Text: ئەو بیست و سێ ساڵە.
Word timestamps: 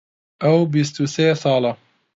ئەو 0.43 0.59
بیست 0.73 0.95
و 0.97 1.05
سێ 1.15 1.27
ساڵە. 1.41 1.71